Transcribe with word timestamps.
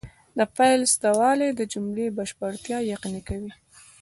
د 0.37 0.39
فاعل 0.55 0.81
سته 0.93 1.07
والى 1.19 1.49
د 1.53 1.61
جملې 1.73 2.07
بشپړتیا 2.17 2.77
یقیني 2.93 3.21
کوي. 3.29 3.51